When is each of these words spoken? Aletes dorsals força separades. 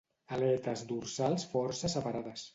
Aletes 0.37 0.83
dorsals 0.93 1.47
força 1.53 1.95
separades. 1.99 2.49